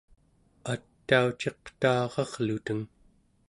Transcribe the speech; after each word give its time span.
atauciqtaararluteng 0.73 2.81